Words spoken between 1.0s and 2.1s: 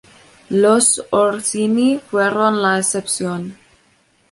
Orsini